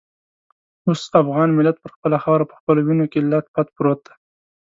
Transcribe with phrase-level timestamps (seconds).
[0.85, 4.13] اوس افغان ملت پر خپله خاوره په خپلو وینو کې لت پت پروت دی.